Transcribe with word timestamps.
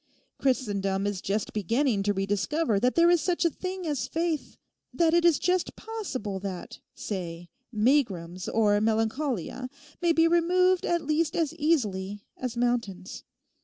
Christendom 0.39 1.05
is 1.05 1.21
just 1.21 1.53
beginning 1.53 2.01
to 2.01 2.13
rediscover 2.13 2.79
that 2.79 2.95
there 2.95 3.11
is 3.11 3.21
such 3.21 3.45
a 3.45 3.51
thing 3.51 3.85
as 3.85 4.07
faith, 4.07 4.57
that 4.91 5.13
it 5.13 5.23
is 5.23 5.37
just 5.37 5.75
possible 5.75 6.39
that, 6.39 6.79
say, 6.95 7.49
megrims 7.71 8.49
or 8.49 8.81
melancholia 8.81 9.69
may 10.01 10.11
be 10.11 10.27
removed 10.27 10.87
at 10.87 11.03
least 11.05 11.35
as 11.35 11.53
easily 11.53 12.25
as 12.35 12.57
mountains. 12.57 13.23